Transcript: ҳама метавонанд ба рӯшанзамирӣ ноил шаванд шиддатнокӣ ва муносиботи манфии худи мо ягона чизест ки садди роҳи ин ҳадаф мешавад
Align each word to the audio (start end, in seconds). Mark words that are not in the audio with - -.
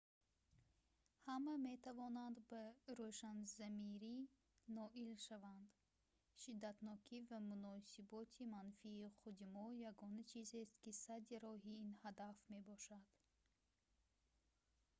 ҳама 1.27 1.53
метавонанд 1.69 2.37
ба 2.49 2.63
рӯшанзамирӣ 2.97 4.17
ноил 4.75 5.11
шаванд 5.25 5.69
шиддатнокӣ 6.41 7.17
ва 7.29 7.37
муносиботи 7.49 8.43
манфии 8.55 9.13
худи 9.17 9.45
мо 9.55 9.65
ягона 9.91 10.21
чизест 10.31 10.73
ки 10.83 10.91
садди 11.03 11.35
роҳи 11.45 11.73
ин 11.85 11.91
ҳадаф 12.03 12.37
мешавад 12.53 13.09